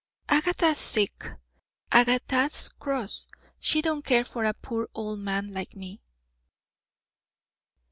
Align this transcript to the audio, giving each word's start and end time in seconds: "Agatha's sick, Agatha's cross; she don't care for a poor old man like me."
"Agatha's 0.29 0.79
sick, 0.79 1.25
Agatha's 1.91 2.69
cross; 2.69 3.27
she 3.59 3.83
don't 3.83 4.03
care 4.03 4.23
for 4.25 4.45
a 4.45 4.53
poor 4.55 4.89
old 4.95 5.19
man 5.19 5.53
like 5.53 5.75
me." 5.75 6.01